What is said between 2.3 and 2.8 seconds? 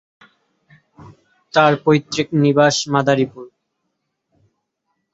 নিবাস